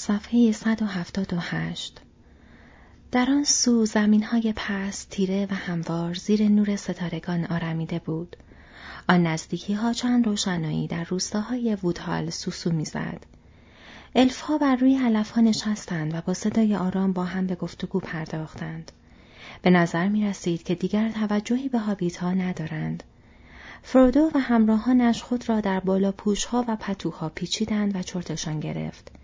[0.00, 2.00] صفحه 178
[3.12, 8.36] در آن سو زمین های پست تیره و هموار زیر نور ستارگان آرمیده بود.
[9.08, 13.26] آن نزدیکی ها چند روشنایی در روستاهای وودهال سوسو می‌زد.
[14.14, 18.00] الف ها بر روی علف ها نشستند و با صدای آرام با هم به گفتگو
[18.00, 18.92] پرداختند.
[19.62, 23.02] به نظر می رسید که دیگر توجهی به هابیت ها ندارند.
[23.82, 29.19] فرودو و همراهانش خود را در بالا پوش ها و پتوها پیچیدند و چرتشان گرفت.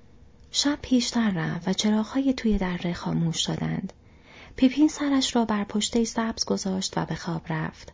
[0.51, 3.93] شب پیشتر رفت و چراغهای توی دره خاموش شدند.
[4.57, 7.93] پیپین سرش را بر پشته سبز گذاشت و به خواب رفت.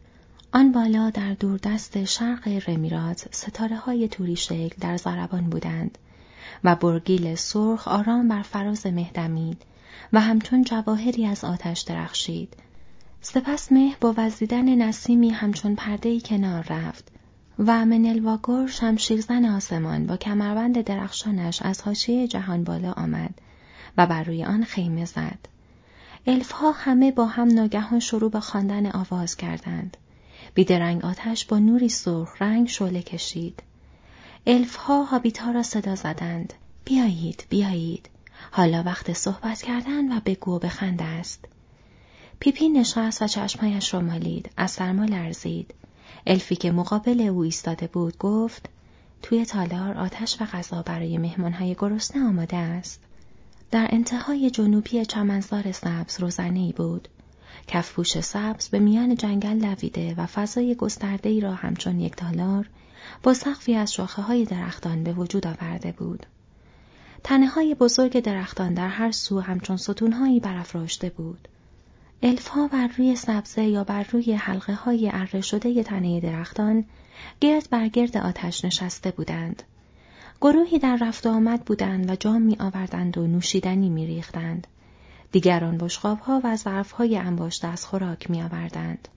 [0.52, 5.98] آن بالا در دوردست شرق رمیرات ستاره های توری شکل در زربان بودند
[6.64, 9.62] و برگیل سرخ آرام بر فراز مهدمید
[10.12, 12.56] و همچون جواهری از آتش درخشید.
[13.20, 17.11] سپس مه با وزیدن نسیمی همچون پردهی کنار رفت
[17.59, 23.34] و منلواگور شمشیرزن آسمان با کمربند درخشانش از حاشیه جهان بالا آمد
[23.98, 25.38] و بر روی آن خیمه زد.
[26.27, 29.97] الفها همه با هم ناگهان شروع به خواندن آواز کردند.
[30.55, 33.62] بیدرنگ آتش با نوری سرخ رنگ شعله کشید.
[34.47, 36.53] الفها هابیتا را صدا زدند.
[36.84, 38.09] بیایید، بیایید.
[38.50, 41.44] حالا وقت صحبت کردن و بگو بخند است.
[42.39, 44.50] پیپی نشست و چشمایش را مالید.
[44.56, 45.75] از سرما لرزید.
[46.27, 48.69] الفی که مقابل او ایستاده بود گفت
[49.23, 53.01] توی تالار آتش و غذا برای مهمانهای گرسنه آماده است.
[53.70, 57.09] در انتهای جنوبی چمنزار سبز روزنهای بود.
[57.67, 62.69] کفپوش سبز به میان جنگل دویده و فضای گسترده ای را همچون یک تالار
[63.23, 66.27] با سقفی از شاخه های درختان به وجود آورده بود.
[67.25, 71.48] تنه های بزرگ درختان در هر سو همچون ستونهایی برافراشته بود.
[72.25, 76.84] الفها بر روی سبزه یا بر روی حلقه های اره شده تنه درختان
[77.41, 79.62] گرد بر گرد آتش نشسته بودند.
[80.41, 84.67] گروهی در رفت آمد بودند و جام می آوردند و نوشیدنی می ریختند.
[85.33, 89.09] دیگران بشقاب ها و ظرف های انباشته از خوراک می آوردند.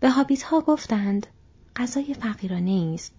[0.00, 1.26] به هابیت ها گفتند
[1.76, 3.12] غذای فقیرانه است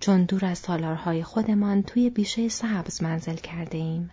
[0.00, 4.10] چون دور از تالارهای خودمان توی بیشه سبز منزل کرده ایم.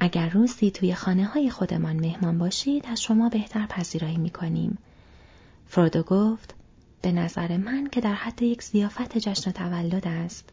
[0.00, 4.78] اگر روزی توی خانه های خودمان مهمان باشید از شما بهتر پذیرایی می کنیم.
[5.66, 6.54] فرودو گفت
[7.02, 10.48] به نظر من که در حد یک زیافت جشن تولد است.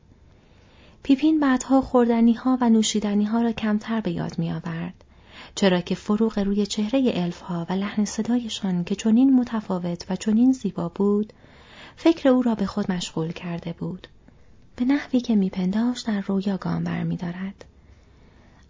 [1.03, 4.93] پیپین بعدها خوردنی ها و نوشیدنی ها را کمتر به یاد می آورد.
[5.55, 10.51] چرا که فروغ روی چهره الف ها و لحن صدایشان که چنین متفاوت و چنین
[10.51, 11.33] زیبا بود،
[11.95, 14.07] فکر او را به خود مشغول کرده بود.
[14.75, 17.65] به نحوی که میپنداشت در رویا گام برمیدارد.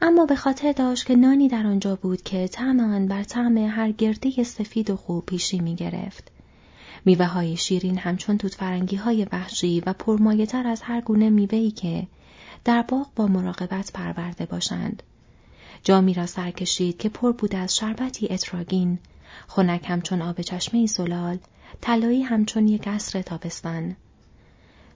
[0.01, 3.91] اما به خاطر داشت که نانی در آنجا بود که طعم آن بر طعم هر
[3.91, 6.31] گرده سفید و خوب پیشی می گرفت.
[7.05, 11.71] میوه های شیرین همچون توت فرنگی های وحشی و پرمایه تر از هر گونه میوهی
[11.71, 12.07] که
[12.63, 15.03] در باغ با مراقبت پرورده باشند.
[15.83, 18.99] جامی را سر کشید که پر بود از شربتی اتراگین،
[19.47, 21.37] خنک همچون آب چشمه زلال،
[21.81, 23.95] طلایی همچون یک قصر تابستان.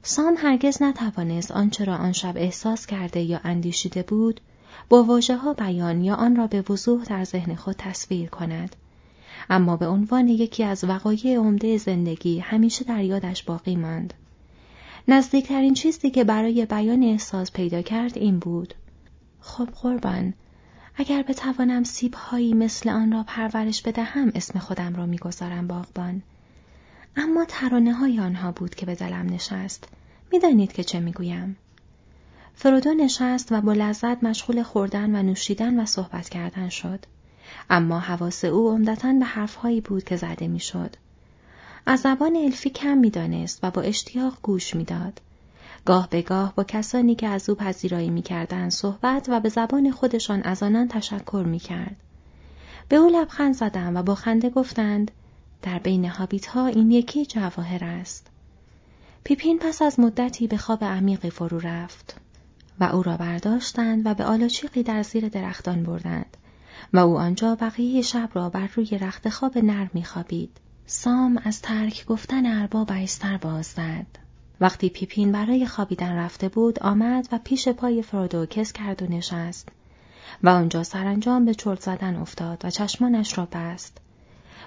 [0.04, 4.42] سام هرگز نتوانست آنچه را آن شب احساس کرده یا اندیشیده بود
[4.90, 8.76] با واجه ها بیان یا آن را به وضوح در ذهن خود تصویر کند.
[9.50, 14.14] اما به عنوان یکی از وقایع عمده زندگی همیشه در یادش باقی ماند.
[15.08, 18.74] نزدیکترین چیزی که برای بیان احساس پیدا کرد این بود.
[19.42, 20.34] خب قربان،
[20.96, 26.22] اگر بتوانم سیب هایی مثل آن را پرورش بدهم اسم خودم را می‌گذارم باغبان.
[27.18, 29.88] اما ترانه های آنها بود که به دلم نشست.
[30.32, 31.56] می‌دانید که چه می‌گویم؟
[32.62, 37.06] فرودو نشست و با لذت مشغول خوردن و نوشیدن و صحبت کردن شد.
[37.70, 40.96] اما حواس او عمدتا به حرفهایی بود که زده می‌شد.
[41.86, 45.22] از زبان الفی کم می‌دانست و با اشتیاق گوش می‌داد.
[45.86, 50.42] گاه به گاه با کسانی که از او پذیرایی می‌کردند صحبت و به زبان خودشان
[50.42, 51.96] از آنان تشکر می‌کرد.
[52.90, 55.12] به او لبخند زدم و با خنده گفتند
[55.62, 58.28] در بین هابیت ها این یکی جواهر است.
[59.24, 62.16] پیپین پس از مدتی به خواب عمیقی فرو رفت.
[62.80, 66.38] و او را برداشتند و به آلاچیقی در زیر درختان بردند
[66.94, 70.58] و او آنجا بقیه شب را بر روی رخت خواب نرم میخوابید.
[70.86, 74.06] سام از ترک گفتن ارباب ایستر باز زد.
[74.62, 79.70] وقتی پیپین برای خوابیدن رفته بود آمد و پیش پای فرودو کس کرد و نشست
[80.44, 83.98] و آنجا سرانجام به چرت زدن افتاد و چشمانش را بست.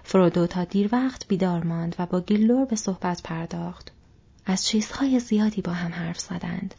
[0.02, 3.92] فرودو تا دیر وقت بیدار ماند و با گیلور به صحبت پرداخت.
[4.46, 6.74] از چیزهای زیادی با هم حرف زدند.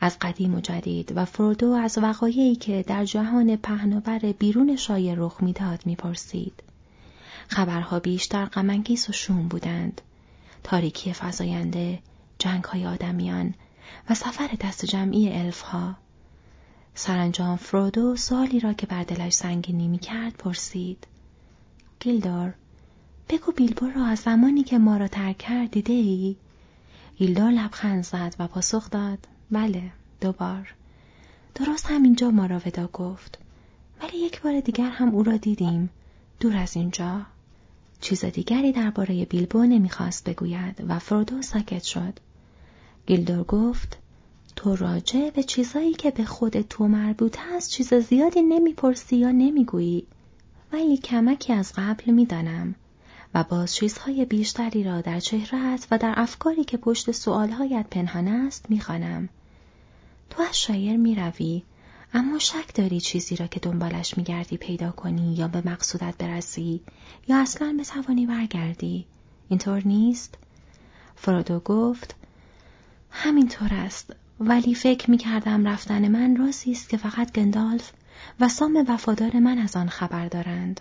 [0.00, 5.42] از قدیم و جدید و فرودو از وقایعی که در جهان پهناور بیرون شایع رخ
[5.42, 6.62] می‌داد می‌پرسید
[7.48, 10.00] خبرها بیشتر غمانگیز و شوم بودند
[10.64, 11.98] تاریکی فزاینده
[12.38, 13.54] جنگ های آدمیان
[14.10, 15.96] و سفر دست جمعی الف ها.
[16.94, 21.06] سرانجام فرودو سوالی را که بر دلش سنگینی می کرد پرسید.
[22.00, 22.54] گیلدار
[23.28, 26.36] بگو بیلبو را از زمانی که ما را ترک کرد دیده ای؟
[27.18, 29.18] گیلدار لبخند زد و پاسخ داد
[29.50, 29.82] بله
[30.20, 30.74] دوبار.
[31.54, 33.38] درست همینجا ما را ودا گفت.
[34.02, 35.90] ولی یک بار دیگر هم او را دیدیم.
[36.40, 37.22] دور از اینجا.
[38.00, 42.18] چیز دیگری درباره بیلبو نمی‌خواست بگوید و فرودو ساکت شد.
[43.06, 43.98] گیلدور گفت
[44.56, 50.06] تو راجع به چیزایی که به خود تو مربوط است چیز زیادی نمی‌پرسی یا نمی‌گویی؟
[50.72, 52.74] ولی کمکی از قبل می‌دانم.
[53.36, 58.70] و باز چیزهای بیشتری را در چهرهت و در افکاری که پشت سؤالهایت پنهان است
[58.70, 59.28] می‌خوانم.
[60.30, 61.62] تو از شایر می‌روی
[62.14, 66.80] اما شک داری چیزی را که دنبالش میگردی پیدا کنی یا به مقصودت برسی
[67.28, 69.06] یا اصلا بتوانی برگردی.
[69.48, 70.38] اینطور نیست؟
[71.16, 72.14] فرودو گفت
[73.10, 77.92] همینطور است ولی فکر می کردم رفتن من رازی است که فقط گندالف
[78.40, 80.80] و سام وفادار من از آن خبر دارند.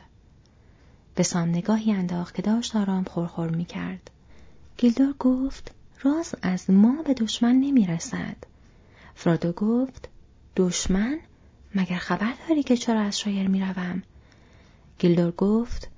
[1.16, 4.12] به سام نگاهی انداخت که داشت آرام خورخور می کرد.
[4.78, 5.72] گیلدور گفت
[6.02, 8.36] راز از ما به دشمن نمی رسد.
[9.16, 10.10] فرادو گفت
[10.56, 11.20] دشمن؟
[11.76, 14.04] مگر خبر داری که چرا از شایر می روم؟
[15.00, 15.90] گیلدور گفت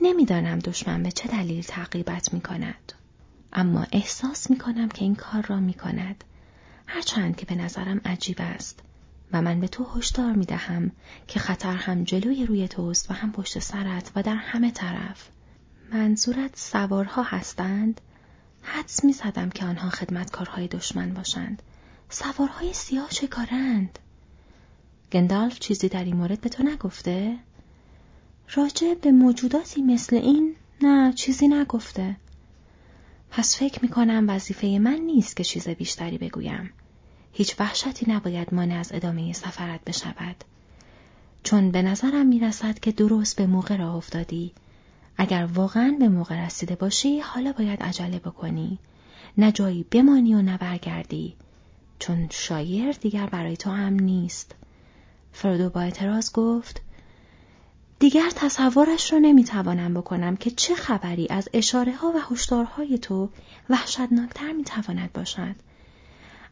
[0.00, 2.92] نمی‌دانم دشمن به چه دلیل تعقیبت می کند.
[3.52, 6.24] اما احساس می کنم که این کار را می کند.
[6.86, 8.80] هرچند که به نظرم عجیب است
[9.32, 10.90] و من به تو هشدار می دهم
[11.26, 15.28] که خطر هم جلوی روی توست و هم پشت سرت و در همه طرف.
[15.92, 18.00] منظورت سوارها هستند؟
[18.62, 21.62] حدس می زدم که آنها خدمتکارهای دشمن باشند.
[22.08, 23.98] سوارهای سیاه چه کارند؟
[25.12, 27.36] گندالف چیزی در این مورد به تو نگفته؟
[28.54, 32.16] راجع به موجوداتی مثل این نه چیزی نگفته.
[33.30, 36.70] پس فکر می کنم وظیفه من نیست که چیز بیشتری بگویم.
[37.38, 40.44] هیچ وحشتی نباید مانع از ادامه سفرت بشود.
[41.42, 44.52] چون به نظرم می رسد که درست به موقع را افتادی.
[45.16, 48.78] اگر واقعا به موقع رسیده باشی حالا باید عجله بکنی.
[49.38, 51.34] نه جایی بمانی و نه برگردی.
[51.98, 54.54] چون شایر دیگر برای تو هم نیست.
[55.32, 56.82] فرودو با اعتراض گفت
[57.98, 63.28] دیگر تصورش را نمی‌توانم بکنم که چه خبری از اشاره ها و هشدارهای تو
[63.70, 65.56] وحشتناکتر می‌تواند باشد.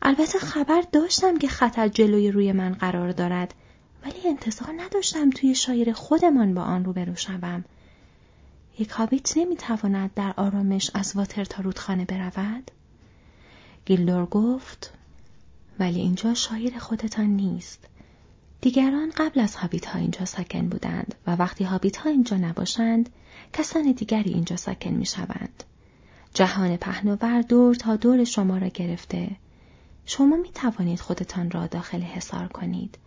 [0.03, 3.55] البته خبر داشتم که خطر جلوی روی من قرار دارد
[4.05, 7.65] ولی انتظار نداشتم توی شایر خودمان با آن روبرو شوم.
[8.79, 12.71] یک هابیت نمی‌تواند در آرامش از واتر تا رودخانه برود؟
[13.85, 14.93] گیلدور گفت
[15.79, 17.87] ولی اینجا شایر خودتان نیست.
[18.61, 23.11] دیگران قبل از هابیت ها اینجا ساکن بودند و وقتی هابیت ها اینجا نباشند
[23.53, 25.65] کسان دیگری اینجا ساکن می شوند.
[26.35, 29.31] جهان پهناور دور تا دور شما را گرفته.
[30.07, 32.99] شما می توانید خودتان را داخل حصار کنید.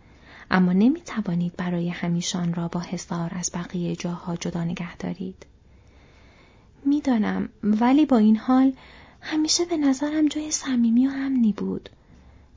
[0.50, 5.46] اما نمی توانید برای همیشان را با حصار از بقیه جاها جدا نگه دارید.
[6.84, 8.72] می‌دانم ولی با این حال
[9.20, 11.90] همیشه به نظرم جای صمیمی و امنی بود.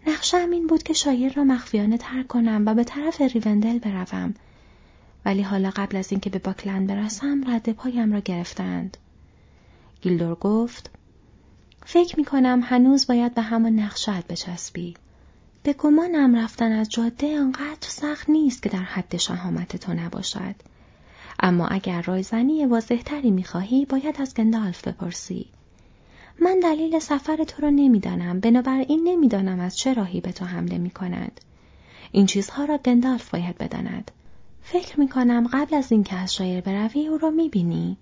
[0.07, 4.33] نقشه‌ام این بود که شایر را مخفیانه ترک کنم و به طرف ریوندل بروم.
[5.25, 8.97] ولی حالا قبل از اینکه به باکلند برسم رد پایم را گرفتند.
[10.01, 10.89] گیلدور گفت
[11.85, 14.93] فکر می کنم هنوز باید به همان نقشه‌ات بچسبی.
[15.63, 20.55] به گمانم رفتن از جاده آنقدر سخت نیست که در حد شهامت تو نباشد.
[21.39, 25.45] اما اگر رایزنی واضحتری می‌خواهی باید از گندالف بپرسی.
[26.41, 30.89] من دلیل سفر تو را نمی‌دانم بنابراین نمی‌دانم از چه راهی به تو حمله می
[30.89, 31.41] کند.
[32.11, 34.11] این چیزها را گندالف باید بداند.
[34.61, 37.97] فکر می کنم قبل از اینکه از شایر بروی او را می بینی.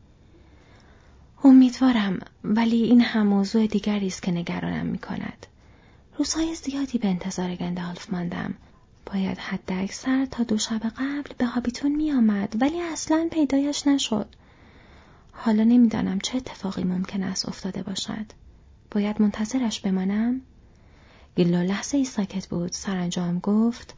[1.43, 5.45] امیدوارم ولی این هم موضوع دیگری است که نگرانم می کند.
[6.17, 8.53] روزهای زیادی به انتظار گندالف ماندم.
[9.05, 14.27] باید حد اکثر تا دو شب قبل به هابیتون می آمد ولی اصلا پیدایش نشد.
[15.31, 18.25] حالا نمی‌دانم چه اتفاقی ممکن است افتاده باشد.
[18.91, 20.41] باید منتظرش بمانم؟
[21.35, 23.95] گیلو لحظه ای ساکت بود سرانجام گفت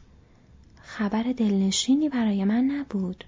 [0.82, 3.24] خبر دلنشینی برای من نبود.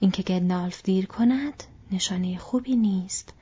[0.00, 3.34] اینکه گندالف دیر کند نشانه خوبی نیست.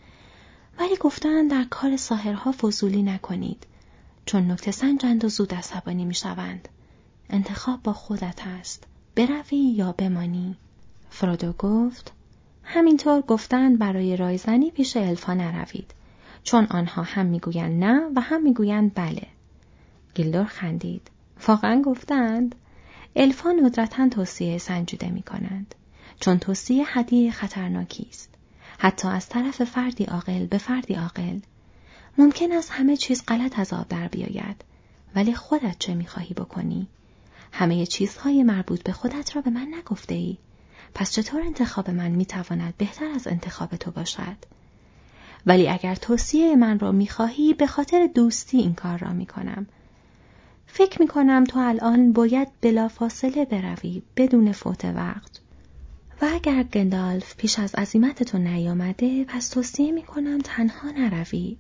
[0.79, 3.67] ولی گفتن در کار ساهرها فضولی نکنید.
[4.27, 6.69] چون نکته سنجند و زود عصبانی می شوند.
[7.31, 8.87] انتخاب با خودت است.
[9.15, 10.57] بروی یا بمانی.
[11.11, 12.13] فرودو گفت
[12.65, 15.95] همینطور گفتند برای رایزنی پیش الفا نروید
[16.43, 19.27] چون آنها هم می‌گویند نه و هم می‌گویند بله
[20.15, 21.11] گیلدور خندید
[21.49, 22.55] واقعا گفتند
[23.17, 25.75] الفا ندرتا توصیه سنجیده می کنند
[26.23, 28.35] چون توصیه هدیه خطرناکی است
[28.79, 31.39] حتی از طرف فردی عاقل به فردی عاقل
[32.19, 34.65] ممکن است همه چیز غلط از آب در بیاید
[35.15, 36.87] ولی خودت چه می‌خواهی بکنی
[37.53, 40.39] همه چیزهای مربوط به خودت را به من نگفته ای.
[40.95, 44.37] پس چطور انتخاب من می‌تواند بهتر از انتخاب تو باشد؟
[45.47, 49.67] ولی اگر توصیه من را می‌خواهی به خاطر دوستی این کار را می‌کنم.
[50.67, 55.42] فکر می‌کنم تو الان باید بلافاصله بروی بدون فوت وقت.
[56.23, 61.57] و اگر گندالف پیش از عظیمت تو نیامده پس توصیه می‌کنم تنها نروی.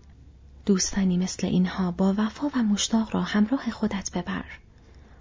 [0.66, 4.44] دوستانی مثل اینها با وفا و مشتاق را همراه خودت ببر.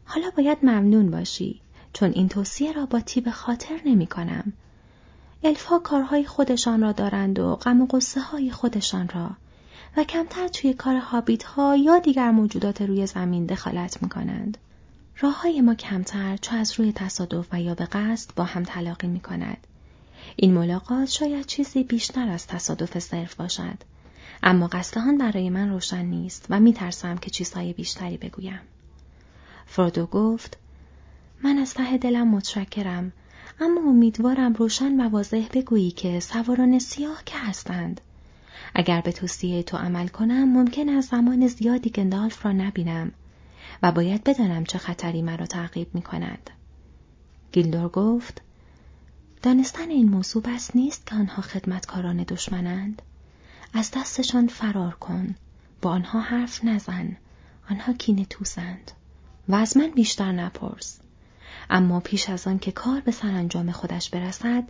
[0.05, 1.61] حالا باید ممنون باشی
[1.93, 4.53] چون این توصیه را با تیب خاطر نمی کنم.
[5.43, 9.29] الفا کارهای خودشان را دارند و غم و قصه های خودشان را
[9.97, 14.57] و کمتر توی کار هابیت ها یا دیگر موجودات روی زمین دخالت می کنند.
[15.21, 19.07] راه های ما کمتر چو از روی تصادف و یا به قصد با هم تلاقی
[19.07, 19.67] می کند.
[20.35, 23.77] این ملاقات شاید چیزی بیشتر از تصادف صرف باشد.
[24.43, 28.59] اما قصد برای من روشن نیست و می ترسم که چیزهای بیشتری بگویم.
[29.65, 30.57] فرودو گفت
[31.43, 33.11] من از ته دلم متشکرم
[33.59, 38.01] اما امیدوارم روشن و واضح بگویی که سواران سیاه که هستند.
[38.75, 43.11] اگر به توصیه تو عمل کنم ممکن است زمان زیادی گندالف را نبینم
[43.83, 46.49] و باید بدانم چه خطری مرا تعقیب می کند.
[47.51, 48.41] گیلدور گفت
[49.41, 53.01] دانستن این موضوع بس نیست که آنها خدمتکاران دشمنند.
[53.73, 55.35] از دستشان فرار کن.
[55.81, 57.17] با آنها حرف نزن.
[57.69, 58.91] آنها کینه توسند.
[59.49, 60.99] و از من بیشتر نپرس.
[61.69, 64.63] اما پیش از آن که کار به سرانجام خودش برسد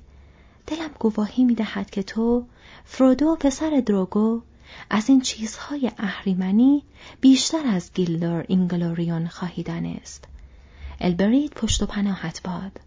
[0.68, 2.46] دلم گواهی می دهد که تو
[2.86, 4.42] فرودو پسر دروگو
[4.90, 6.84] از این چیزهای اهریمنی
[7.22, 10.28] بیشتر از گیلدر اینگلوریون خواهی دانست.
[11.00, 12.80] البرید پشت و پناهت باد.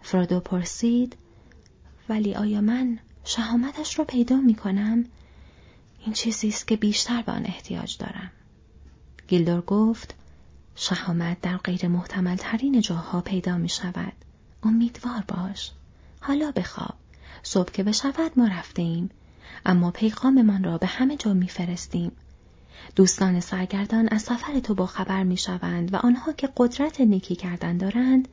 [0.00, 1.16] فرودو پرسید
[2.08, 5.04] ولی آیا من شهامتش را پیدا می کنم؟
[6.04, 8.30] این چیزی است که بیشتر به آن احتیاج دارم.
[9.28, 10.14] گیلدر گفت
[10.74, 14.12] شهامت در غیر محتمل ترین جاها پیدا می شود.
[14.62, 15.72] امیدوار باش.
[16.20, 16.94] حالا بخواب.
[17.42, 19.10] صبح که بشود ما رفته ایم.
[19.66, 22.12] اما پیغاممان را به همه جا میفرستیم.
[22.96, 27.76] دوستان سرگردان از سفر تو با خبر می شوند و آنها که قدرت نیکی کردن
[27.76, 28.28] دارند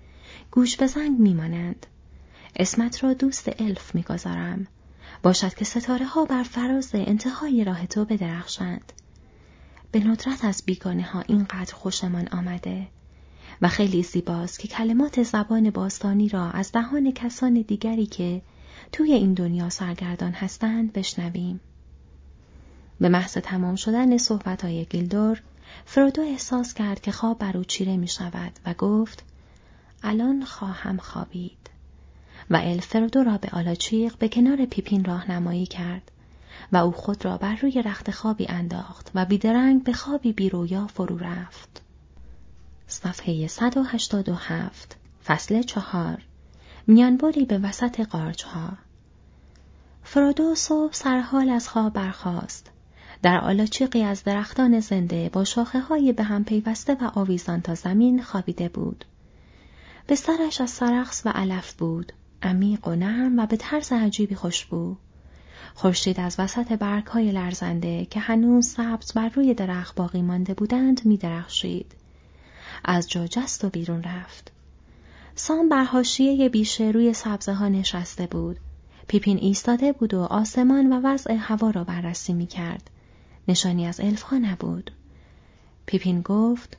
[0.51, 1.85] گوش به زنگ می مانند.
[2.55, 4.67] اسمت را دوست الف می گذارم.
[5.23, 8.93] باشد که ستاره ها بر فراز انتهای راه تو بدرخشند.
[9.91, 12.87] به ندرت از بیگانه ها اینقدر خوشمان آمده
[13.61, 18.41] و خیلی زیباست که کلمات زبان باستانی را از دهان کسان دیگری که
[18.91, 21.59] توی این دنیا سرگردان هستند بشنویم.
[22.99, 25.41] به محض تمام شدن صحبت های گیلدور،
[25.85, 29.23] فرودو احساس کرد که خواب بر او چیره می شود و گفت
[30.03, 31.69] الان خواهم خوابید.
[32.49, 36.11] و الفردو را به آلاچیق به کنار پیپین راهنمایی کرد
[36.71, 41.17] و او خود را بر روی رخت خوابی انداخت و بیدرنگ به خوابی بیرویا فرو
[41.17, 41.81] رفت.
[42.87, 46.21] صفحه 187 فصل چهار
[46.87, 48.69] میانبری به وسط قارچها
[50.03, 52.71] فرودو صبح سرحال از خواب برخاست.
[53.21, 58.21] در آلاچیقی از درختان زنده با شاخه های به هم پیوسته و آویزان تا زمین
[58.21, 59.05] خوابیده بود.
[60.07, 62.13] به سرش از سرخس و علف بود
[62.43, 64.95] عمیق و نرم و به طرز عجیبی خوشبو.
[65.73, 71.17] خورشید از وسط برگهای لرزنده که هنوز سبز بر روی درخت باقی مانده بودند می
[71.17, 71.95] درخشید.
[72.83, 74.54] از جا جست و بیرون رفت.
[75.37, 78.59] سام بر حاشیه بیشه روی سبزه ها نشسته بود.
[79.07, 82.89] پیپین ایستاده بود و آسمان و وضع هوا را بررسی می کرد.
[83.47, 84.91] نشانی از الفها نبود.
[85.85, 86.77] پیپین گفت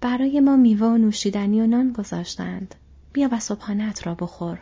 [0.00, 2.74] برای ما میوه و نوشیدنی و نان گذاشتند.
[3.12, 4.58] بیا و صبحانت را بخور.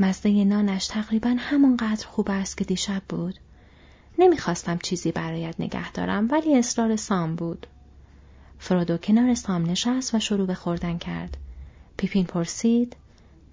[0.00, 3.34] مزده نانش تقریبا همانقدر خوب است که دیشب بود.
[4.18, 7.66] نمی‌خواستم چیزی برایت نگه دارم ولی اصرار سام بود.
[8.58, 11.36] فرودو کنار سام نشست و شروع به خوردن کرد.
[11.98, 12.96] پیپین پرسید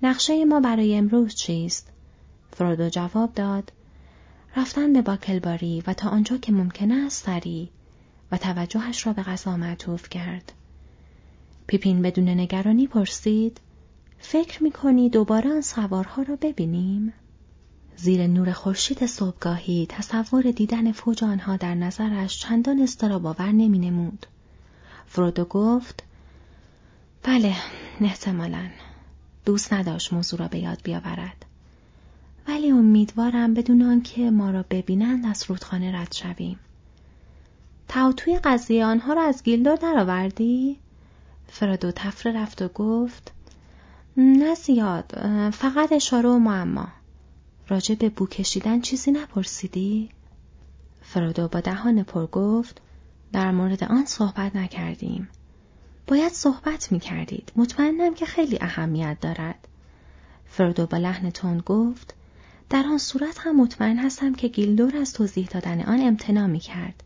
[0.01, 1.89] نقشه ما برای امروز چیست؟
[2.51, 3.71] فرودو جواب داد
[4.55, 7.69] رفتن به باکلباری و تا آنجا که ممکن است سری
[8.31, 10.51] و توجهش را به غذا معطوف کرد.
[11.67, 13.59] پیپین بدون نگرانی پرسید
[14.19, 17.13] فکر می دوباره آن سوارها را ببینیم؟
[17.95, 24.25] زیر نور خورشید صبحگاهی تصور دیدن فوج آنها در نظرش چندان استرا باور نمود.
[25.07, 26.03] فرودو گفت
[27.27, 27.55] بله
[28.01, 28.69] احتمالا.
[29.45, 31.45] دوست نداشت موضوع را به یاد بیاورد.
[32.47, 36.59] ولی امیدوارم بدون آنکه ما را ببینند از رودخانه رد شویم.
[38.17, 40.77] توی قضیه آنها را از گیلدور درآوردی؟
[41.47, 43.31] فرادو تفره رفت و گفت
[44.17, 45.11] نه زیاد
[45.53, 46.87] فقط اشاره و معما.
[47.67, 50.09] راجع به بو کشیدن چیزی نپرسیدی؟
[51.01, 52.81] فرادو با دهان پر گفت
[53.33, 55.27] در مورد آن صحبت نکردیم.
[56.07, 57.51] باید صحبت می کردید.
[57.55, 59.67] مطمئنم که خیلی اهمیت دارد.
[60.45, 62.13] فردو با لحن تند گفت
[62.69, 67.03] در آن صورت هم مطمئن هستم که گیلدور از توضیح دادن آن امتناع می کرد.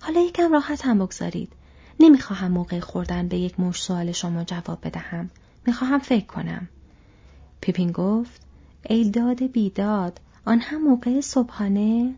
[0.00, 1.52] حالا یکم راحت هم بگذارید.
[2.00, 5.30] نمی‌خواهم موقع خوردن به یک مش سوال شما جواب بدهم.
[5.66, 6.68] می‌خواهم فکر کنم.
[7.60, 8.42] پیپین گفت
[8.88, 12.14] ای داد بیداد آن هم موقع صبحانه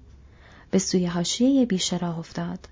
[0.70, 2.68] به سوی حاشیه بیشراه افتاد.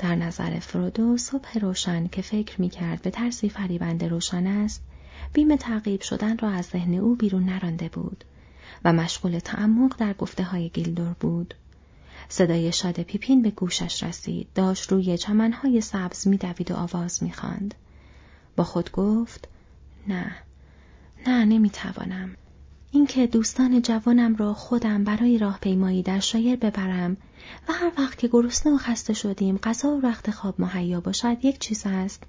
[0.00, 4.82] در نظر فرودو صبح روشن که فکر می کرد به ترسی فریبنده روشن است
[5.32, 8.24] بیم تعقیب شدن را از ذهن او بیرون نرانده بود
[8.84, 11.54] و مشغول تعمق در گفته های گیلدور بود.
[12.28, 17.74] صدای شاد پیپین به گوشش رسید داشت روی چمنهای سبز میدوید و آواز می‌خواند
[18.56, 19.48] با خود گفت
[20.08, 20.36] نه
[21.26, 22.36] نه نمی‌توانم
[22.92, 27.16] اینکه دوستان جوانم را خودم برای راهپیمایی در شایر ببرم
[27.68, 31.58] و هر وقت که گرسنه و خسته شدیم غذا و رخت خواب مهیا باشد یک
[31.58, 32.22] چیز است.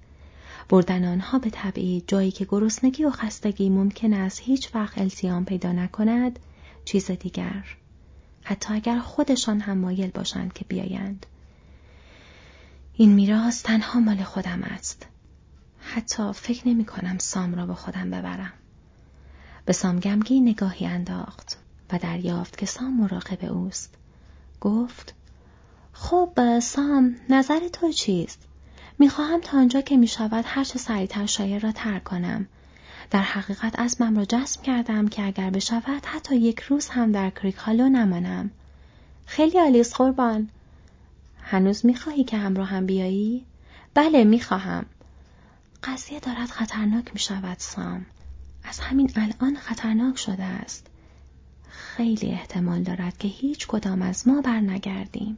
[0.69, 5.71] بردن آنها به طبعی جایی که گرسنگی و خستگی ممکن است هیچ وقت التیام پیدا
[5.71, 6.39] نکند
[6.85, 7.65] چیز دیگر.
[8.43, 11.25] حتی اگر خودشان هم مایل باشند که بیایند.
[12.93, 15.05] این میراث تنها مال خودم است.
[15.79, 18.53] حتی فکر نمی کنم سام را با خودم ببرم.
[19.65, 21.57] به سام گمگی نگاهی انداخت
[21.91, 23.93] و دریافت که سام مراقب اوست.
[24.61, 25.13] گفت
[25.93, 28.39] خب سام نظر تو چیست؟
[28.99, 32.47] می‌خواهم تا آنجا که می‌شود هر چه سریعتر شایر را ترک کنم.
[33.11, 37.55] در حقیقت اسمم را جسم کردم که اگر بشود حتی یک روز هم در کریک
[37.55, 38.51] هالو نمانم.
[39.25, 40.49] خیلی آلیس قربان.
[41.41, 43.45] هنوز می‌خواهی که همراه هم بیایی؟
[43.93, 44.85] بله می‌خواهم.
[45.83, 48.05] قضیه دارد خطرناک می‌شود سام.
[48.63, 50.87] از همین الان خطرناک شده است.
[51.69, 55.37] خیلی احتمال دارد که هیچ کدام از ما برنگردیم.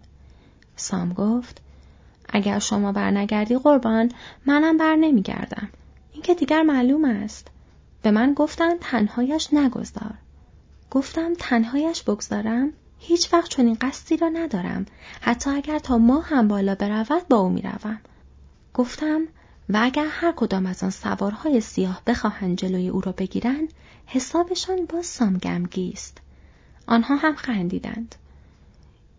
[0.75, 1.61] سام گفت
[2.29, 4.11] اگر شما برنگردی قربان
[4.45, 5.69] منم بر نمیگردم.
[6.11, 7.47] این که دیگر معلوم است.
[8.01, 10.13] به من گفتند تنهایش نگذار.
[10.91, 14.85] گفتم تنهایش بگذارم هیچ وقت چنین قصدی را ندارم.
[15.21, 17.99] حتی اگر تا ما هم بالا برود با او می‌روم.
[18.73, 19.21] گفتم
[19.69, 23.73] و اگر هر کدام از آن سوارهای سیاه بخواهند جلوی او را بگیرند
[24.05, 26.17] حسابشان با سامگمگی است
[26.87, 28.15] آنها هم خندیدند.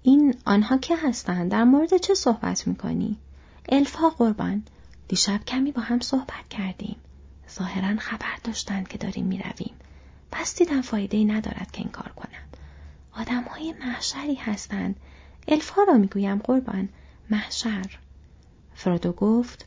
[0.03, 3.19] این آنها که هستند در مورد چه صحبت می‌کنی؟
[3.69, 4.63] الفا قربان
[5.09, 6.97] دیشب کمی با هم صحبت کردیم.
[7.51, 9.75] ظاهرا خبر داشتند که داریم می‌رویم.
[10.33, 12.45] پس دیدم فایده ای ندارد که این کار کنم.
[13.13, 14.97] آدم های محشری هستند.
[15.49, 16.89] الفا را می‌گویم قربان
[17.31, 17.99] محشر.
[18.75, 19.67] فرودو گفت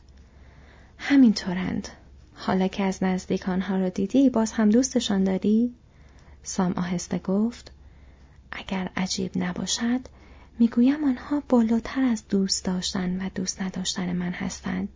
[0.98, 1.88] همینطورند.
[2.34, 5.74] حالا که از نزدیک آنها را دیدی باز هم دوستشان داری؟
[6.42, 7.72] سام آهسته گفت
[8.52, 10.00] اگر عجیب نباشد
[10.58, 14.88] می‌گویم آنها بالاتر از دوست داشتن و دوست نداشتن من هستند.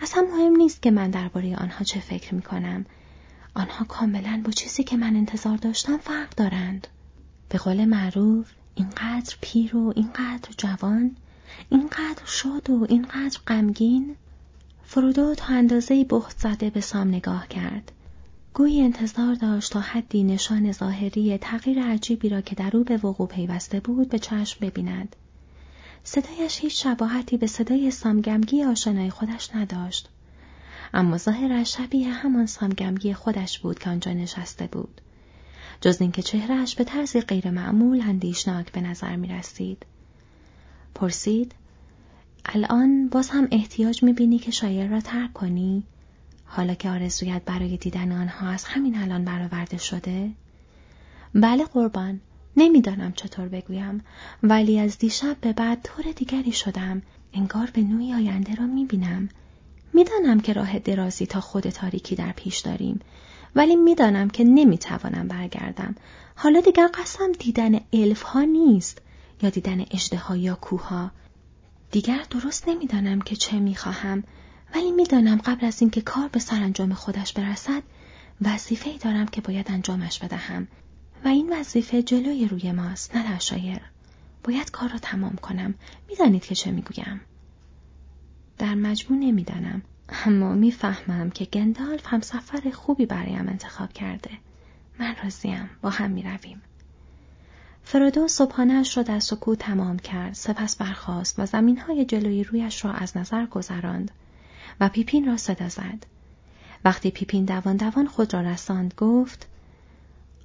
[0.00, 2.86] اصلا مهم نیست که من درباره آنها چه فکر می‌کنم.
[3.54, 6.86] آنها کاملا با چیزی که من انتظار داشتم فرق دارند.
[7.48, 11.16] به قول معروف اینقدر پیر و اینقدر جوان
[11.68, 14.16] اینقدر شاد و اینقدر غمگین
[14.92, 16.06] فرودو تا اندازه
[16.38, 17.92] زده به سام نگاه کرد.
[18.54, 23.28] گویی انتظار داشت تا حدی نشان ظاهری تغییر عجیبی را که در او به وقوع
[23.28, 25.16] پیوسته بود به چشم ببیند.
[26.04, 30.08] صدایش هیچ شباهتی به صدای سامگمگی آشنای خودش نداشت.
[30.94, 35.00] اما ظاهرش شبیه همان سامگمگی خودش بود که آنجا نشسته بود.
[35.80, 39.86] جز اینکه چهرهش به طرزی غیرمعمول اندیشناک به نظر می رسید.
[40.94, 41.54] پرسید
[42.54, 45.82] الان باز هم احتیاج می‌بینی که شایر را ترک کنی؟
[46.44, 50.30] حالا که آرزویت برای دیدن آنها از همین الان برآورده شده؟
[51.34, 52.20] بله قربان
[52.56, 54.04] نمی‌دانم چطور بگویم
[54.42, 57.02] ولی از دیشب به بعد طور دیگری شدم
[57.34, 59.28] انگار به نوعی آینده را می‌بینم
[59.92, 63.00] می‌دانم که راه درازی تا خود تاریکی در پیش داریم
[63.54, 65.94] ولی می‌دانم که نمی‌توانم برگردم
[66.36, 69.02] حالا دیگر قسم دیدن الف ها نیست
[69.42, 71.10] یا دیدن اجده یا کوها
[71.90, 74.24] دیگر درست نمی‌دانم که چه می‌خواهم
[74.74, 77.82] ولی می‌دانم قبل از اینکه کار به سرانجام خودش برسد
[78.42, 80.68] وظیفه دارم که باید انجامش بدهم.
[81.24, 83.80] و این وظیفه جلوی روی ماست نه در شایر.
[84.44, 85.74] باید کار را تمام کنم.
[86.08, 87.20] می‌دانید که چه می‌گویم.
[88.58, 89.82] در مجموع نمی‌دانم
[90.26, 94.30] اما می‌فهمم که گندالف هم سفر خوبی برایم انتخاب کرده.
[94.98, 96.62] من راضیم با هم می‌رویم.
[97.84, 103.16] فرودو صبحانهاش را در سکوت تمام کرد سپس برخاست و زمینهای جلوی رویش را از
[103.16, 104.10] نظر گذراند
[104.80, 106.06] و پیپین را صدا زد.
[106.84, 109.48] وقتی پیپین دوان دوان خود را رساند گفت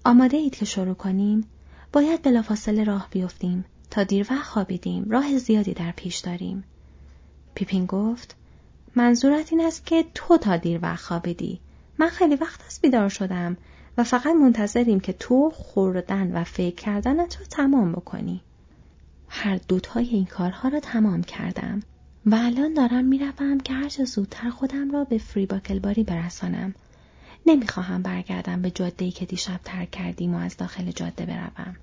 [0.06, 1.48] آماده اید که شروع کنیم؟
[1.93, 5.06] باید بلافاصله راه بیفتیم تا دیر وقت خوابیدیم.
[5.10, 6.63] راه زیادی در پیش داریم.
[7.56, 8.36] پیپین گفت
[8.95, 11.60] منظورت این است که تو تا دیر وقت خوابیدی.
[11.98, 13.58] من خیلی وقت از بیدار شدم.
[13.97, 18.41] و فقط منتظریم که تو خوردن و فکر کردن تو تمام بکنی
[19.27, 21.79] هر دوتای این کارها را تمام کردم
[22.25, 26.75] و الان دارم می‌روم که هرچه زودتر خودم را به فری باکلباری برسانم
[27.45, 31.75] نمی‌خواهم برگردم به جاده‌ای که دیشب ترک کردیم و از داخل جاده بروم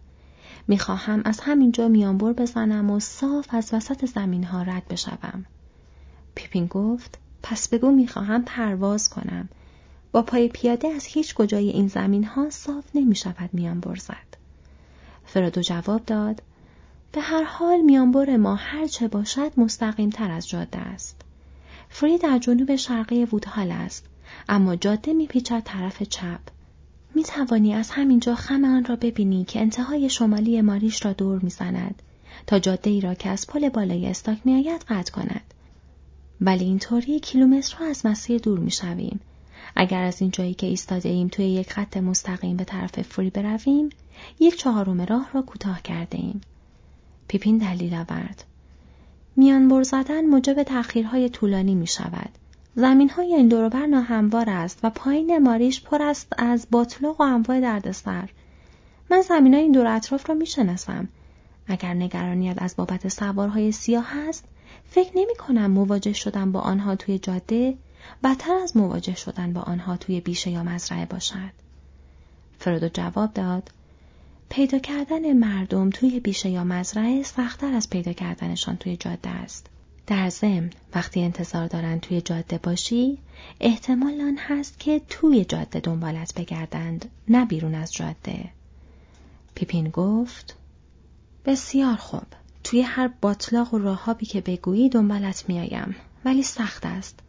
[0.68, 5.44] می‌خواهم از همینجا میانبر بزنم و صاف از وسط زمین ها رد بشوم.
[6.34, 9.48] پیپین گفت پس بگو می‌خواهم پرواز کنم.
[10.12, 14.36] با پای پیاده از هیچ کجای این زمین ها صاف نمی شود میانبر زد.
[15.24, 16.42] فرادو جواب داد
[17.12, 21.20] به هر حال میانبر ما هر چه باشد مستقیم تر از جاده است.
[21.88, 24.06] فری در جنوب شرقی وودهال است
[24.48, 26.40] اما جاده میپیچد طرف چپ
[27.14, 32.02] می توانی از همینجا خم آن را ببینی که انتهای شمالی ماریش را دور می‌زند
[32.46, 35.54] تا جاده ای را که از پل بالای استاک میآید قطع کند.
[36.40, 39.20] ولی اینطوری کیلومترها از مسیر دور می‌شویم.
[39.76, 43.88] اگر از این جایی که ایستاده ایم توی یک خط مستقیم به طرف فری برویم،
[44.40, 46.40] یک چهارم راه را کوتاه کرده ایم.
[47.28, 48.44] پیپین دلیل آورد.
[49.36, 52.30] میان بر موجب تأخیرهای طولانی می شود.
[52.74, 57.60] زمین های این دوروبر ناهموار است و پایین ماریش پر است از باطلاق و انواع
[57.60, 58.28] دردسر.
[59.10, 61.08] من زمین های این دور اطراف را می‌شناسم.
[61.66, 64.44] اگر نگرانیت از بابت سوارهای سیاه هست،
[64.90, 67.74] فکر نمی کنم مواجه شدن با آنها توی جاده
[68.24, 71.52] بدتر از مواجه شدن با آنها توی بیشه یا مزرعه باشد.
[72.58, 73.70] فرودو جواب داد
[74.48, 79.66] پیدا کردن مردم توی بیشه یا مزرعه سختتر از پیدا کردنشان توی جاده است.
[80.06, 83.18] در ضمن وقتی انتظار دارن توی جاده باشی
[83.60, 88.50] احتمال آن هست که توی جاده دنبالت بگردند نه بیرون از جاده
[89.54, 90.56] پیپین گفت
[91.44, 92.26] بسیار خوب
[92.64, 97.20] توی هر باطلاق و راهابی که بگویی دنبالت میآیم ولی سخت است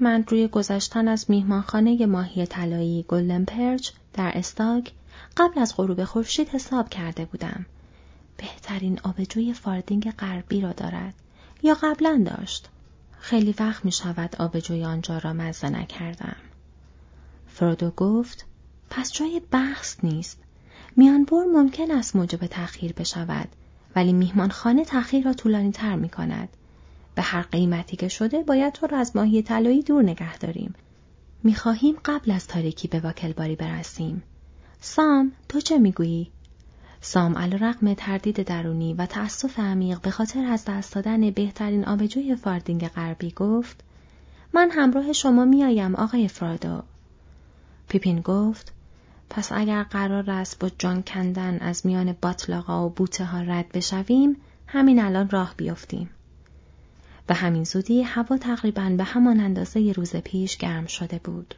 [0.00, 4.92] من روی گذشتن از میهمانخانه ماهی طلایی Golden Perch در استاک
[5.36, 7.66] قبل از غروب خورشید حساب کرده بودم
[8.36, 11.14] بهترین آبجوی فاردینگ غربی را دارد
[11.62, 12.68] یا قبلا داشت.
[13.18, 16.36] خیلی وقت می شود آبجوی آنجا را مزه نکردم.
[17.48, 18.46] فرودو گفت
[18.90, 20.38] پس جای بحث نیست.
[20.96, 23.48] میانبر ممکن است موجب تأخیر بشود
[23.96, 26.48] ولی میهمانخانه تأخیر را طولانی تر می کند.
[27.16, 30.74] به هر قیمتی که شده باید تو را از ماهی طلایی دور نگه داریم.
[31.42, 34.22] می‌خواهیم قبل از تاریکی به واکلباری برسیم.
[34.80, 36.30] سام تو چه می‌گویی؟
[37.00, 42.88] سام رقم تردید درونی و تأسف عمیق به خاطر از دست دادن بهترین آبجوی فاردینگ
[42.88, 43.84] غربی گفت
[44.54, 46.82] من همراه شما میآیم آقای فرادو.
[47.88, 48.72] پیپین گفت
[49.30, 54.36] پس اگر قرار است با جان کندن از میان باطلاقا و بوته ها رد بشویم
[54.66, 56.10] همین الان راه بیفتیم.
[57.26, 61.54] به همین زودی هوا تقریبا به همان اندازه روز پیش گرم شده بود.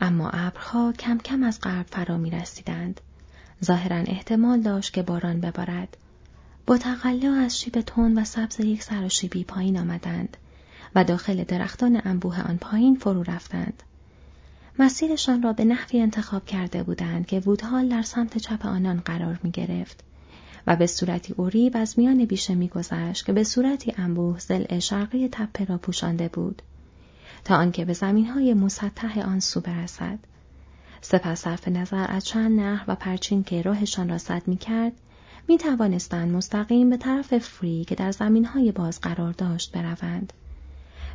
[0.00, 3.00] اما ابرها کم کم از غرب فرا می رسیدند
[3.64, 5.96] ظاهرا احتمال داشت که باران ببارد.
[6.66, 10.36] با تقلا از شیب تون و سبز یک سر و شیبی پایین آمدند
[10.94, 13.82] و داخل درختان انبوه آن پایین فرو رفتند.
[14.78, 19.50] مسیرشان را به نحوی انتخاب کرده بودند که وودهال در سمت چپ آنان قرار می
[19.50, 20.04] گرفت
[20.66, 25.64] و به صورتی اوریب از میان بیشه میگذشت که به صورتی انبوه زل شرقی تپه
[25.64, 26.62] را پوشانده بود
[27.44, 30.18] تا آنکه به زمینهای مسطح آن سو برسد.
[31.00, 34.92] سپس صرف نظر از چند نهر و پرچین که راهشان را سد می کرد،
[35.48, 40.32] می توانستند مستقیم به طرف فری که در زمین های باز قرار داشت بروند.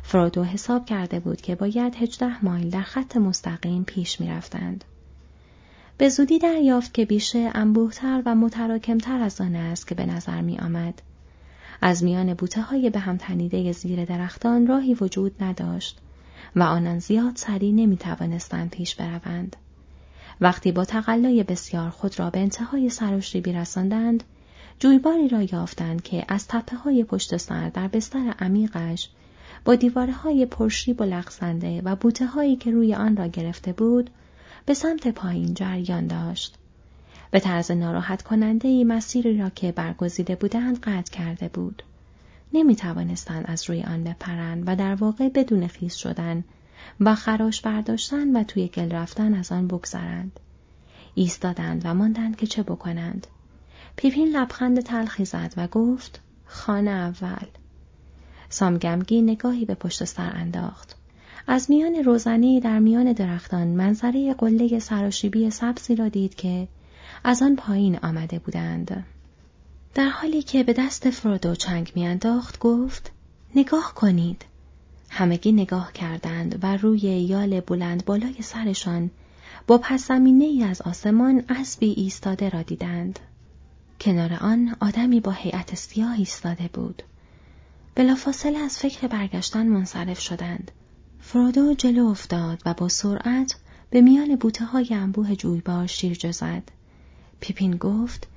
[0.02, 4.84] فرودو حساب کرده بود که باید هجده مایل در خط مستقیم پیش می رفتند.
[6.02, 10.58] به زودی دریافت که بیشه انبوهتر و متراکمتر از آن است که به نظر می
[10.58, 11.02] آمد.
[11.82, 15.98] از میان بوته های به هم تنیده زیر درختان راهی وجود نداشت
[16.56, 19.56] و آنان زیاد سریع نمی توانستند پیش بروند.
[20.40, 24.24] وقتی با تقلای بسیار خود را به انتهای سراشریبی رساندند
[24.78, 29.08] جویباری را یافتند که از تپه های پشت سر در بستر عمیقش
[29.64, 34.10] با دیواره های پرشیب و لغزنده و بوته هایی که روی آن را گرفته بود
[34.66, 36.58] به سمت پایین جریان داشت.
[37.30, 41.82] به طرز ناراحت کننده ای مسیری را که برگزیده بودند قطع کرده بود.
[42.52, 46.44] نمی توانستند از روی آن بپرند و در واقع بدون خیز شدن
[47.00, 50.40] و خراش برداشتن و توی گل رفتن از آن بگذرند.
[51.14, 53.26] ایستادند و ماندند که چه بکنند.
[53.96, 57.46] پیپین لبخند تلخی زد و گفت خانه اول.
[58.48, 60.96] سامگمگی نگاهی به پشت سر انداخت.
[61.46, 66.68] از میان روزنی در میان درختان منظره قله سراشیبی سبزی را دید که
[67.24, 69.04] از آن پایین آمده بودند.
[69.94, 73.12] در حالی که به دست فرودو چنگ میانداخت گفت
[73.54, 74.44] نگاه کنید
[75.10, 79.10] همگی نگاه کردند و روی یال بلند بالای سرشان
[79.66, 83.18] با پس ای از آسمان اسبی ایستاده را دیدند.
[84.00, 87.02] کنار آن آدمی با هیئت سیاه ایستاده بود.
[87.94, 90.70] بلافاصله از فکر برگشتن منصرف شدند.
[91.24, 93.56] فرودو جلو افتاد و با سرعت
[93.90, 96.62] به میان بوته های انبوه جویبار شیر زد.
[97.40, 98.28] پیپین گفت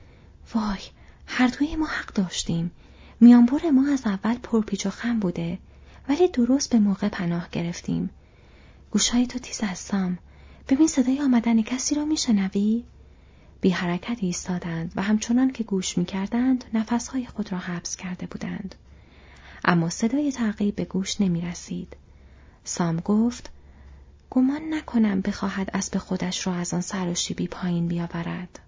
[0.54, 0.80] وای
[1.28, 2.72] هر دوی ما حق داشتیم.
[3.20, 5.60] میانبر ما از اول پرپیچ و خم بوده
[6.10, 8.10] ولی درست به موقع پناه گرفتیم.
[8.92, 10.18] گوشهای تو تیز هستم.
[10.70, 12.84] ببین صدای آمدن کسی را میشنوی؟
[13.62, 18.76] بی حرکت ایستادند و همچنان که گوش می‌کردند نفسهای خود را حبس کرده بودند.
[19.66, 21.96] اما صدای تعقیب به گوش نمی رسید.
[22.68, 23.50] سام گفت
[24.30, 28.60] گمان نکنم بخواهد اسب خودش را از آن سر و شیبی پایین بیاورد.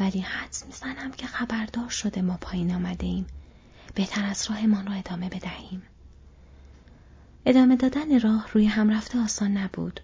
[0.00, 3.26] ولی حدس می‌زنم که خبردار شده ما پایین آمده ایم.
[3.94, 5.82] بهتر از راهمان را ادامه بدهیم.
[7.46, 10.00] ادامه دادن راه روی هم رفته آسان نبود.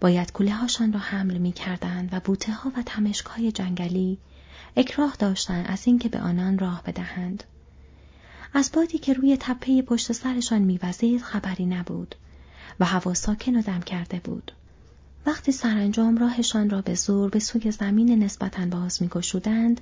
[0.00, 4.18] باید کوله هاشان را حمل می کردند و بوته ها و تمشک های جنگلی
[4.76, 7.44] اکراه داشتند از اینکه به آنان راه بدهند.
[8.54, 12.14] از بادی که روی تپه پشت سرشان میوزید خبری نبود
[12.80, 14.52] و هوا ساکن و دم کرده بود.
[15.26, 19.80] وقتی سرانجام راهشان را به زور به سوی زمین نسبتا باز میگشودند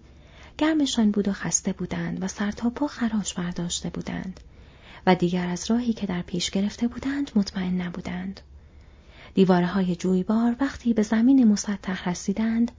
[0.59, 4.40] گرمشان بود و خسته بودند و سرتاپا خراش برداشته بودند
[5.07, 8.40] و دیگر از راهی که در پیش گرفته بودند مطمئن نبودند.
[9.35, 12.72] دیواره های جویبار وقتی به زمین مسطح رسیدند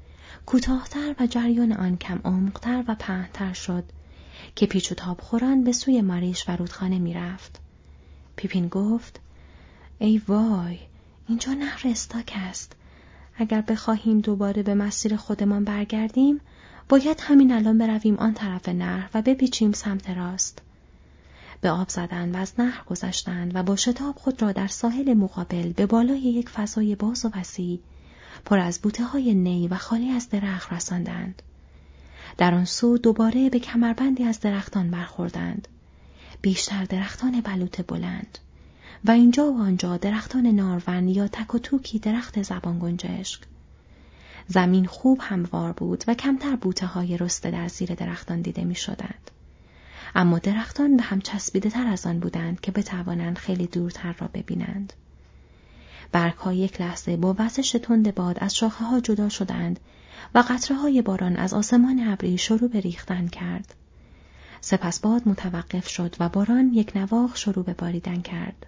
[0.46, 3.84] کوتاهتر و جریان آن کم عمقتر و پهنتر شد
[4.56, 7.60] که پیچ و تاب خوران به سوی ماریش و رودخانه می‌رفت.
[8.36, 9.20] پیپین گفت
[10.00, 10.80] ای وای
[11.28, 12.76] اینجا نهر استاک است.
[13.36, 16.42] اگر بخواهیم دوباره به مسیر خودمان برگردیم
[16.90, 20.62] باید همین الان برویم آن طرف نهر و بپیچیم سمت راست.
[21.62, 25.72] به آب زدند و از نهر گذشتند و با شتاب خود را در ساحل مقابل
[25.74, 27.80] به بالای یک فضای باز و وسیع
[28.46, 31.42] پر از بوته های نی و خالی از درخت رساندند.
[32.38, 35.68] در آن سو دوباره به کمربندی از درختان برخوردند.
[36.42, 38.38] بیشتر درختان بلوط بلند
[39.06, 43.42] و اینجا و آنجا درختان نارون یا تک و توکی درخت زبان گنجشک.
[44.48, 49.32] زمین خوب هموار بود و کمتر بوته های رسته در زیر درختان دیده می شدند.
[50.16, 54.94] اما درختان به هم چسبیده تر از آن بودند که بتوانند خیلی دورتر را ببینند.
[56.12, 59.80] برگ ها یک لحظه با وزش تند باد از شاخه ها جدا شدند
[60.36, 63.76] و قطره های باران از آسمان ابری شروع به ریختن کرد.
[64.62, 68.66] سپس باد متوقف شد و باران یک نواخ شروع به باریدن کرد.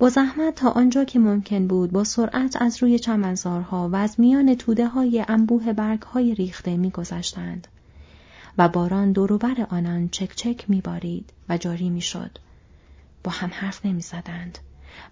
[0.00, 4.54] با زحمت تا آنجا که ممکن بود با سرعت از روی چمنزارها و از میان
[4.54, 7.68] توده های انبوه برگ های ریخته میگذشتند
[8.58, 12.38] و باران دوروبر آنان چک چک میبارید و جاری می‌شد.
[13.24, 14.58] با هم حرف نمی‌زدند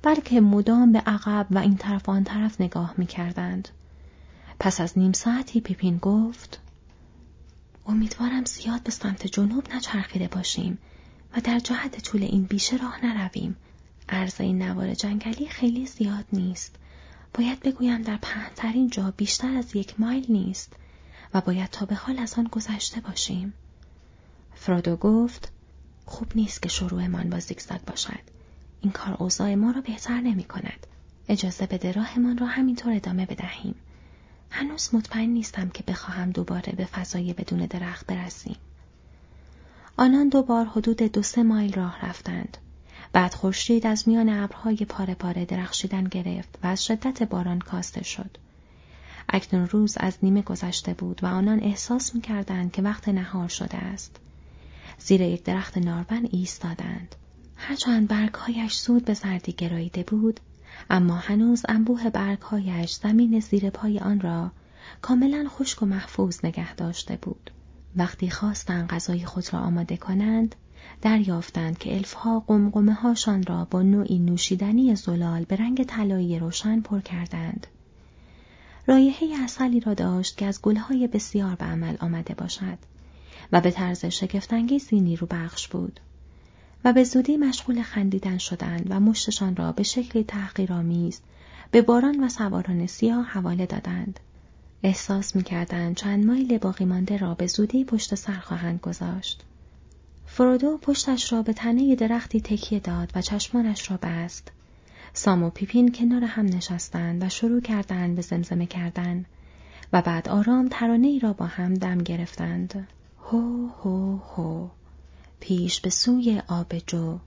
[0.02, 3.68] بلکه مدام به عقب و این طرف آن طرف نگاه می‌کردند.
[4.60, 6.60] پس از نیم ساعتی پیپین گفت
[7.86, 10.78] امیدوارم زیاد به سمت جنوب نچرخیده باشیم
[11.36, 13.56] و در جهت طول این بیشه راه نرویم.
[14.08, 16.76] عرض این نوار جنگلی خیلی زیاد نیست.
[17.34, 20.72] باید بگویم در پهنترین جا بیشتر از یک مایل نیست
[21.34, 23.52] و باید تا به حال از آن گذشته باشیم.
[24.54, 25.52] فرودو گفت
[26.06, 28.20] خوب نیست که شروعمان با زیگزاگ باشد.
[28.80, 30.86] این کار اوضاع ما را بهتر نمی کند.
[31.28, 33.74] اجازه بده راهمان را همینطور ادامه بدهیم.
[34.50, 38.56] هنوز مطمئن نیستم که بخواهم دوباره به فضای بدون درخت برسیم.
[39.96, 42.58] آنان دوبار حدود دو سه مایل راه رفتند.
[43.12, 48.38] بعد خورشید از میان ابرهای پاره پاره درخشیدن گرفت و از شدت باران کاسته شد.
[49.28, 53.76] اکنون روز از نیمه گذشته بود و آنان احساس می کردند که وقت نهار شده
[53.76, 54.16] است.
[54.98, 57.14] زیر یک درخت نارون ایستادند.
[57.56, 60.40] هرچند برگهایش سود به زردی گراییده بود،
[60.90, 64.50] اما هنوز انبوه برگهایش زمین زیر پای آن را
[65.02, 67.50] کاملا خشک و محفوظ نگه داشته بود.
[67.96, 70.54] وقتی خواستند غذای خود را آماده کنند،
[71.02, 77.00] دریافتند که الفها قمقمه هاشان را با نوعی نوشیدنی زلال به رنگ طلایی روشن پر
[77.00, 77.66] کردند.
[78.86, 82.78] رایحه اصلی را داشت که از گلهای بسیار به عمل آمده باشد
[83.52, 86.00] و به طرز شگفتانگیزی نیرو بخش بود.
[86.84, 91.20] و به زودی مشغول خندیدن شدند و مشتشان را به شکلی تحقیرآمیز
[91.70, 94.20] به باران و سواران سیاه حواله دادند.
[94.82, 99.44] احساس می‌کردند چند مایل باقی مانده را به زودی پشت سر خواهند گذاشت.
[100.30, 104.52] فرودو پشتش را به تنه درختی تکیه داد و چشمانش را بست.
[105.12, 109.24] سام و پیپین کنار هم نشستند و شروع کردند به زمزمه کردن
[109.92, 112.88] و بعد آرام ترانه ای را با هم دم گرفتند.
[113.22, 114.68] هو هو هو
[115.40, 117.18] پیش به سوی آب جو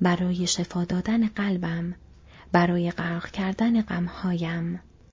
[0.00, 1.94] برای شفا دادن قلبم
[2.52, 4.80] برای غرق کردن غمهایم